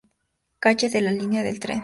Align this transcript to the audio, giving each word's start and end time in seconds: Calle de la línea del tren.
Calle 0.57 0.89
de 0.89 0.99
la 0.99 1.11
línea 1.11 1.43
del 1.43 1.59
tren. 1.59 1.79